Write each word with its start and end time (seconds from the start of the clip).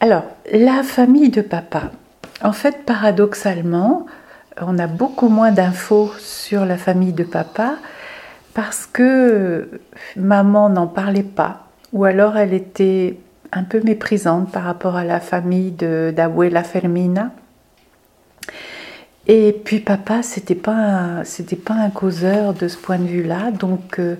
Alors, 0.00 0.24
la 0.52 0.82
famille 0.82 1.30
de 1.30 1.42
papa. 1.42 1.90
En 2.42 2.52
fait, 2.52 2.84
paradoxalement, 2.84 4.06
on 4.60 4.78
a 4.78 4.86
beaucoup 4.86 5.28
moins 5.28 5.50
d'infos 5.50 6.12
sur 6.18 6.64
la 6.64 6.76
famille 6.76 7.12
de 7.12 7.24
papa 7.24 7.76
parce 8.54 8.86
que 8.86 9.80
maman 10.16 10.68
n'en 10.68 10.86
parlait 10.86 11.22
pas 11.22 11.68
ou 11.92 12.04
alors 12.04 12.36
elle 12.36 12.52
était 12.52 13.18
un 13.52 13.64
peu 13.64 13.80
méprisante 13.82 14.50
par 14.52 14.64
rapport 14.64 14.96
à 14.96 15.04
la 15.04 15.20
famille 15.20 15.72
d'Abuela 15.72 16.62
Fermina. 16.62 17.30
Et 19.26 19.52
puis 19.52 19.80
papa, 19.80 20.22
c'était 20.22 20.54
pas 20.54 21.22
pas 21.64 21.74
un 21.74 21.90
causeur 21.90 22.54
de 22.54 22.68
ce 22.68 22.76
point 22.76 22.98
de 22.98 23.06
vue-là, 23.06 23.50
donc 23.50 23.98
euh, 23.98 24.16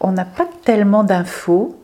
on 0.00 0.12
n'a 0.12 0.24
pas 0.24 0.48
tellement 0.64 1.04
d'infos. 1.04 1.76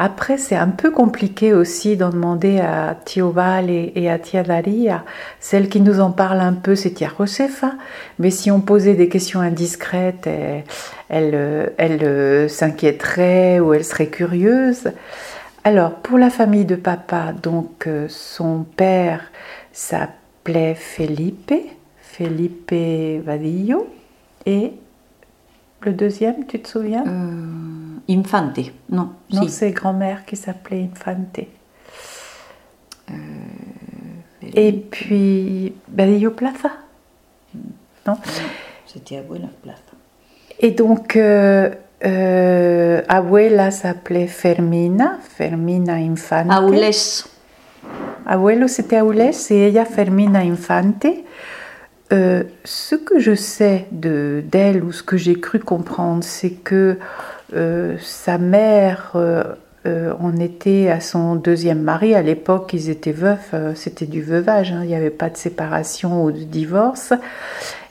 Après, 0.00 0.38
c'est 0.38 0.54
un 0.54 0.68
peu 0.68 0.92
compliqué 0.92 1.52
aussi 1.52 1.96
d'en 1.96 2.10
demander 2.10 2.60
à 2.60 2.96
Tioval 3.04 3.68
et, 3.68 4.08
à 4.08 4.18
Tia 4.20 4.44
Daria. 4.44 5.04
Celle 5.40 5.68
qui 5.68 5.80
nous 5.80 5.98
en 5.98 6.12
parle 6.12 6.40
un 6.40 6.52
peu, 6.52 6.76
c'est 6.76 6.92
Tia 6.92 7.10
Josefa. 7.18 7.72
Mais 8.20 8.30
si 8.30 8.52
on 8.52 8.60
posait 8.60 8.94
des 8.94 9.08
questions 9.08 9.40
indiscrètes, 9.40 10.28
elle, 11.08 11.72
elle, 11.76 12.04
euh, 12.04 12.46
s'inquiéterait 12.46 13.58
ou 13.58 13.74
elle 13.74 13.84
serait 13.84 14.06
curieuse. 14.06 14.92
Alors, 15.64 15.96
pour 15.96 16.16
la 16.16 16.30
famille 16.30 16.64
de 16.64 16.76
papa, 16.76 17.32
donc 17.32 17.88
euh, 17.88 18.06
son 18.08 18.64
père 18.76 19.20
s'appelait 19.72 20.76
Felipe, 20.76 21.52
Felipe 22.00 22.72
Vadillo, 23.24 23.88
et 24.46 24.72
le 25.82 25.92
deuxième, 25.92 26.46
tu 26.46 26.60
te 26.60 26.68
souviens? 26.68 27.04
Euh, 27.06 27.77
Infante, 28.10 28.60
non. 28.90 29.10
Non, 29.30 29.48
c'est 29.48 29.72
grand-mère 29.72 30.24
qui 30.24 30.36
s'appelait 30.36 30.88
Infante. 30.90 31.40
Euh, 33.10 33.14
Et 34.54 34.72
puis, 34.72 35.74
Badillo 35.88 36.30
Plaza 36.30 36.70
Non 38.06 38.16
C'était 38.86 39.18
Abuela 39.18 39.48
Plaza. 39.62 39.78
Et 40.58 40.70
donc, 40.70 41.16
euh, 41.16 41.70
euh, 42.04 43.02
Abuela 43.08 43.70
s'appelait 43.70 44.26
Fermina, 44.26 45.18
Fermina 45.20 45.94
Infante. 45.94 46.50
Aules. 46.50 46.90
Abuelo, 48.24 48.68
c'était 48.68 49.02
Aules 49.02 49.20
et 49.50 49.68
ella 49.68 49.84
Fermina 49.84 50.40
Infante. 50.40 51.06
Ce 52.10 52.94
que 52.94 53.18
je 53.18 53.34
sais 53.34 53.86
d'elle 53.92 54.82
ou 54.82 54.92
ce 54.92 55.02
que 55.02 55.18
j'ai 55.18 55.38
cru 55.38 55.58
comprendre, 55.58 56.24
c'est 56.24 56.52
que 56.52 56.98
sa 57.52 58.38
mère 58.38 59.12
euh, 59.86 60.12
en 60.20 60.36
était 60.36 60.90
à 60.90 61.00
son 61.00 61.34
deuxième 61.34 61.80
mari. 61.80 62.14
À 62.14 62.22
l'époque, 62.22 62.70
ils 62.72 62.90
étaient 62.90 63.12
veufs, 63.12 63.54
c'était 63.74 64.06
du 64.06 64.22
veuvage, 64.22 64.72
hein. 64.72 64.80
il 64.82 64.88
n'y 64.88 64.94
avait 64.94 65.10
pas 65.10 65.30
de 65.30 65.36
séparation 65.36 66.24
ou 66.24 66.32
de 66.32 66.44
divorce, 66.44 67.12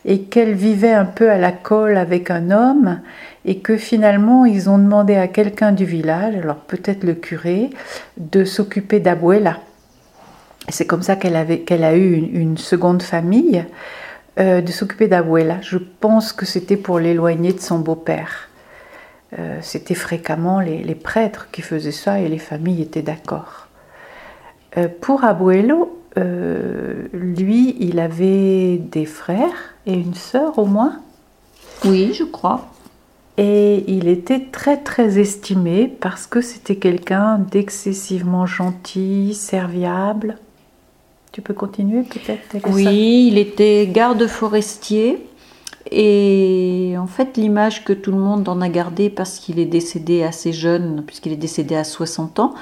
et 0.05 0.22
qu'elle 0.22 0.53
vivait 0.53 0.94
un 0.94 1.05
peu 1.05 1.30
à 1.30 1.38
la 1.38 1.52
colle 1.52 1.97
avec 1.97 2.30
un 2.30 2.52
homme, 2.52 3.00
et 3.45 3.59
que 3.59 3.78
finalement, 3.78 4.45
ils 4.45 4.69
ont 4.69 4.78
demandé 4.78 5.16
à 5.16 5.28
quelqu'un 5.28 5.72
du 5.72 5.85
village, 5.85 6.35
alors 6.35 6.58
peut-être 6.58 7.03
le 7.03 7.13
curé, 7.13 7.69
de 8.17 8.44
s'occuper 8.44 9.00
d'Abuela. 9.00 9.58
C'est 10.69 10.85
comme 10.85 11.02
ça 11.02 11.16
qu'elle 11.16 11.83
a 11.83 11.95
eu 11.95 12.13
une 12.13 12.58
seconde 12.58 13.02
famille. 13.02 13.66
Euh, 14.39 14.61
de 14.61 14.72
s'occuper 14.72 15.08
d'Abuela. 15.08 15.58
Je 15.61 15.80
pense 15.80 16.31
que 16.31 16.45
c'était 16.45 16.78
pour 16.78 17.00
l'éloigner 17.00 17.53
de 17.53 17.59
son 17.59 17.80
beau-père. 17.80 18.50
Euh, 19.38 19.59
c'était 19.61 19.95
fréquemment 19.95 20.59
les, 20.59 20.95
prêtres 20.95 21.50
qui 21.52 21.61
faisaient 21.61 21.92
ça 21.92 22.20
et 22.20 22.30
les 22.30 22.38
familles 22.38 22.81
étaient 22.81 23.02
d'accord. 23.02 23.67
Euh, 24.78 24.88
pour 25.02 25.23
Abuelo, 25.23 25.94
lui, 27.14 27.75
il 27.80 28.00
avait 28.00 28.78
des 28.78 29.06
frères 29.06 29.75
et 29.86 29.94
une 29.94 30.16
sœur 30.16 30.58
au 30.58 30.66
moins. 30.66 31.00
Oui, 31.85 32.12
je 32.13 32.24
crois. 32.24 32.68
Et 33.38 33.84
il 33.88 34.07
était 34.07 34.47
très 34.52 34.78
très 34.78 35.19
estimé 35.19 35.88
parce 35.88 36.25
que 36.25 36.41
c'était 36.41 36.78
quelqu'un 36.78 37.38
d'excessivement 37.38 38.47
gentil, 38.47 39.35
serviable. 39.35 40.40
Tu 41.31 41.41
peux 41.44 41.53
continuer 41.53 42.02
peut-être 42.02 42.68
Oui, 42.72 43.29
il 43.31 43.38
était 43.38 43.88
garde 43.91 44.25
forestier. 44.25 45.23
Et 45.92 46.96
en 46.98 47.08
fait, 47.08 47.38
l'image 47.38 47.84
que 47.84 47.94
tout 47.94 48.12
le 48.12 48.18
monde 48.18 48.48
en 48.50 48.62
a 48.62 48.70
gardée 48.70 49.09
parce 49.09 49.40
qu'il 49.40 49.59
est 49.59 49.66
décédé 49.66 50.24
assez 50.24 50.53
jeune, 50.53 51.03
puisqu'il 51.06 51.31
est 51.31 51.38
décédé 51.38 51.75
à 51.75 51.84
60 51.84 52.40
ans, 52.40 52.53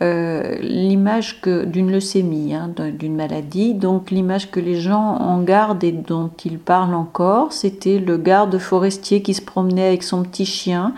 euh, 0.00 0.54
l'image 0.60 1.40
d'une 1.42 1.90
leucémie, 1.90 2.54
hein, 2.54 2.70
d'une 2.92 3.16
maladie. 3.16 3.74
Donc 3.74 4.10
l'image 4.10 4.50
que 4.50 4.60
les 4.60 4.80
gens 4.80 5.16
en 5.16 5.42
gardent 5.42 5.82
et 5.82 5.92
dont 5.92 6.30
ils 6.44 6.58
parlent 6.58 6.94
encore, 6.94 7.52
c'était 7.52 7.98
le 7.98 8.16
garde 8.16 8.58
forestier 8.58 9.22
qui 9.22 9.34
se 9.34 9.42
promenait 9.42 9.88
avec 9.88 10.04
son 10.04 10.22
petit 10.22 10.46
chien 10.46 10.94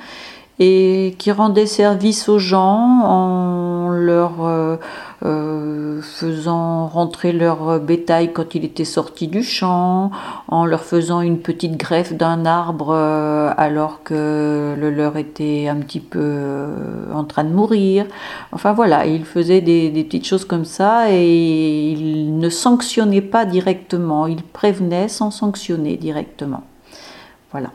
et 0.59 1.15
qui 1.17 1.33
rendait 1.33 1.65
service 1.65 2.29
aux 2.29 2.39
gens 2.39 3.01
en 3.03 3.89
leur 3.89 4.45
euh, 4.45 4.77
euh, 5.25 6.01
faisant 6.03 6.87
rentrer 6.87 7.33
leur 7.33 7.79
bétail 7.81 8.33
quand 8.33 8.55
il 8.55 8.65
était 8.65 8.85
sorti 8.85 9.29
du 9.29 9.43
champ, 9.43 10.11
en 10.49 10.65
leur 10.65 10.83
faisant 10.83 11.21
une 11.21 11.39
petite 11.39 11.77
greffe 11.77 12.13
d'un 12.13 12.47
arbre 12.47 12.91
euh, 12.91 13.53
alors 13.57 14.03
que 14.03 14.75
le 14.79 14.91
leur 14.91 15.17
était 15.17 15.69
un 15.69 15.77
petit 15.77 16.01
peu 16.01 16.67
en 17.13 17.25
train 17.25 17.45
de 17.45 17.51
mourir. 17.51 18.07
Enfin 18.53 18.73
voilà, 18.73 19.07
il 19.07 19.25
faisait 19.25 19.61
des, 19.61 19.91
des 19.91 20.05
petites 20.05 20.27
choses 20.27 20.45
comme 20.45 20.65
ça 20.65 21.11
et 21.11 21.91
il 21.91 22.39
ne 22.39 22.49
sanctionnait 22.49 23.21
pas 23.21 23.45
directement, 23.45 24.27
il 24.27 24.43
prévenait 24.43 25.09
sans 25.09 25.31
sanctionner 25.31 25.97
directement. 25.97 26.63
Voilà. 27.53 27.71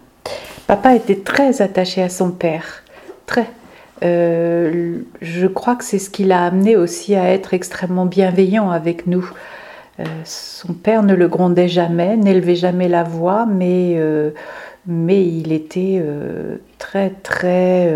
Papa 0.68 0.96
était 0.96 1.20
très 1.20 1.62
attaché 1.62 2.02
à 2.02 2.10
son 2.10 2.32
père, 2.32 2.84
très. 3.28 3.52
Euh, 4.04 5.00
je 5.22 5.48
crois 5.48 5.76
que 5.76 5.84
c'est 5.84 6.00
ce 6.00 6.10
qui 6.10 6.26
l'a 6.26 6.46
amené 6.46 6.76
aussi 6.76 7.16
à 7.16 7.30
être 7.30 7.54
extrêmement 7.54 8.06
bienveillant 8.06 8.70
avec 8.70 9.08
nous. 9.08 9.30
Euh, 10.00 10.04
son 10.26 10.74
père 10.74 11.04
ne 11.04 11.14
le 11.14 11.28
grondait 11.28 11.70
jamais, 11.70 12.18
n'élevait 12.18 12.56
jamais 12.56 12.90
la 12.90 13.04
voix, 13.04 13.46
mais, 13.46 13.96
euh, 13.98 14.32
mais 14.86 15.26
il 15.26 15.54
était 15.54 16.04
très 16.78 17.12
très... 17.24 17.90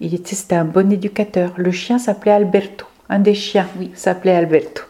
il 0.00 0.14
était, 0.14 0.36
c'était 0.36 0.56
un 0.56 0.64
bon 0.64 0.92
éducateur. 0.92 1.52
Le 1.56 1.72
chien 1.72 1.98
s'appelait 1.98 2.32
Alberto, 2.32 2.86
un 3.08 3.18
des 3.18 3.34
chiens 3.34 3.66
oui. 3.78 3.90
s'appelait 3.94 4.36
Alberto. 4.36 4.82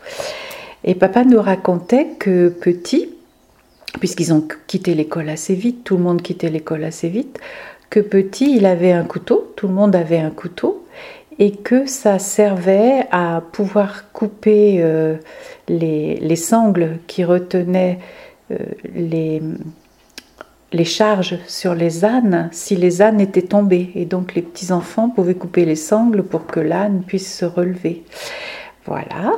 Et 0.84 0.94
papa 0.94 1.24
nous 1.24 1.40
racontait 1.40 2.08
que 2.18 2.50
petit, 2.50 3.10
puisqu'ils 3.98 4.32
ont 4.32 4.46
quitté 4.66 4.94
l'école 4.94 5.28
assez 5.28 5.54
vite, 5.54 5.82
tout 5.82 5.96
le 5.96 6.02
monde 6.02 6.22
quittait 6.22 6.50
l'école 6.50 6.84
assez 6.84 7.08
vite, 7.08 7.40
que 7.90 8.00
petit, 8.00 8.56
il 8.56 8.66
avait 8.66 8.92
un 8.92 9.04
couteau, 9.04 9.52
tout 9.56 9.68
le 9.68 9.74
monde 9.74 9.96
avait 9.96 10.18
un 10.18 10.30
couteau, 10.30 10.84
et 11.38 11.52
que 11.52 11.86
ça 11.86 12.18
servait 12.18 13.06
à 13.10 13.42
pouvoir 13.52 14.10
couper 14.12 14.78
euh, 14.80 15.16
les, 15.68 16.36
sangles 16.36 16.98
qui 17.06 17.24
retenaient 17.24 17.98
euh, 18.50 18.56
les, 18.94 19.40
les 20.72 20.84
charges 20.84 21.38
sur 21.46 21.74
les 21.74 22.04
ânes 22.04 22.48
si 22.52 22.74
les 22.76 23.02
ânes 23.02 23.20
étaient 23.20 23.42
tombés. 23.42 23.90
Et 23.94 24.04
donc 24.04 24.34
les 24.34 24.42
petits-enfants 24.42 25.10
pouvaient 25.10 25.34
couper 25.34 25.64
les 25.64 25.76
sangles 25.76 26.24
pour 26.24 26.46
que 26.46 26.60
l'âne 26.60 27.02
puisse 27.06 27.32
se 27.32 27.44
relever. 27.44 28.02
Voilà. 28.84 29.34